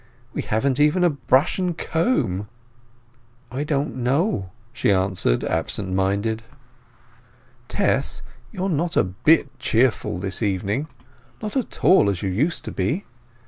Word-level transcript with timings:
We 0.33 0.41
haven't 0.41 0.79
even 0.79 1.03
a 1.03 1.11
brush 1.11 1.59
and 1.59 1.77
comb." 1.77 2.47
"I 3.51 3.63
don't 3.63 3.97
know," 3.97 4.49
she 4.73 4.91
answered, 4.91 5.43
absent 5.43 5.93
minded. 5.93 6.41
"Tess, 7.67 8.23
you 8.51 8.63
are 8.63 8.69
not 8.69 8.97
a 8.97 9.03
bit 9.03 9.59
cheerful 9.59 10.17
this 10.17 10.41
evening—not 10.41 11.55
at 11.55 11.83
all 11.83 12.09
as 12.09 12.23
you 12.23 12.31
used 12.31 12.65
to 12.65 12.71
be. 12.71 13.05